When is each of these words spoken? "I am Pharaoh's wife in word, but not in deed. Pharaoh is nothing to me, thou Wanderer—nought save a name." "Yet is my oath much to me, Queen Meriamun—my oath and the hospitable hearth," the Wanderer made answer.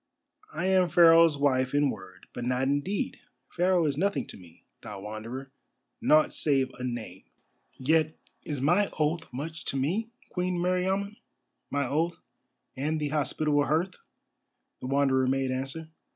"I 0.51 0.65
am 0.65 0.89
Pharaoh's 0.89 1.37
wife 1.37 1.75
in 1.75 1.91
word, 1.91 2.25
but 2.33 2.43
not 2.43 2.63
in 2.63 2.81
deed. 2.81 3.19
Pharaoh 3.49 3.85
is 3.85 3.97
nothing 3.99 4.25
to 4.29 4.35
me, 4.37 4.63
thou 4.81 4.99
Wanderer—nought 5.01 6.33
save 6.33 6.71
a 6.79 6.83
name." 6.83 7.25
"Yet 7.73 8.17
is 8.41 8.61
my 8.61 8.89
oath 8.97 9.31
much 9.31 9.63
to 9.65 9.77
me, 9.77 10.09
Queen 10.31 10.57
Meriamun—my 10.57 11.85
oath 11.87 12.19
and 12.75 12.99
the 12.99 13.09
hospitable 13.09 13.65
hearth," 13.65 13.93
the 14.79 14.87
Wanderer 14.87 15.27
made 15.27 15.51
answer. 15.51 15.89